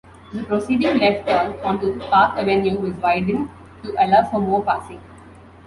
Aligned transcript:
The 0.33 0.41
proceeding 0.45 0.97
left 0.97 1.27
turn 1.27 1.59
onto 1.63 1.99
Park 1.99 2.35
Avenue 2.35 2.79
was 2.79 2.95
widened 2.95 3.49
to 3.83 3.93
allow 4.03 4.23
for 4.31 4.39
more 4.39 4.63
passing. 4.63 4.99